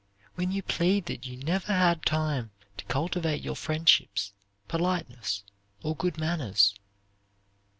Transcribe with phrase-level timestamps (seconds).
[0.33, 4.33] When you plead that you never had time to cultivate your friendships,
[4.67, 5.43] politeness,
[5.83, 6.73] or good manners.